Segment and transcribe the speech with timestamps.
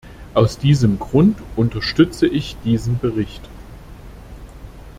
[0.33, 3.47] Aus diesem Grund unterstütze ich diesen Bericht.